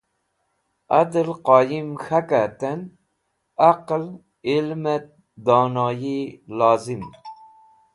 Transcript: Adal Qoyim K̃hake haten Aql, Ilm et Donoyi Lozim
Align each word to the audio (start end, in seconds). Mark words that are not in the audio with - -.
Adal 0.99 1.29
Qoyim 1.45 1.89
K̃hake 2.03 2.37
haten 2.45 2.79
Aql, 3.69 4.03
Ilm 4.55 4.83
et 4.95 5.05
Donoyi 5.45 6.19
Lozim 6.57 7.03